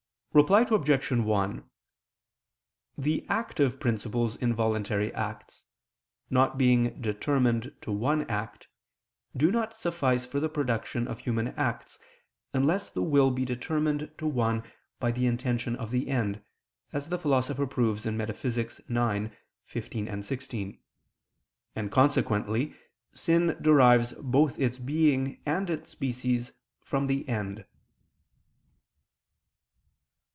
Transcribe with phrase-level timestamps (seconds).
[0.33, 1.11] Reply Obj.
[1.11, 1.69] 1:
[2.97, 5.65] The active principles in voluntary acts,
[6.29, 8.69] not being determined to one act,
[9.35, 11.99] do not suffice for the production of human acts,
[12.53, 14.63] unless the will be determined to one
[15.01, 16.41] by the intention of the end,
[16.93, 18.57] as the Philosopher proves (Metaph.
[18.57, 19.37] ix, text.
[19.65, 20.79] 15, 16),
[21.75, 22.73] and consequently
[23.11, 27.65] sin derives both its being and its species from the end.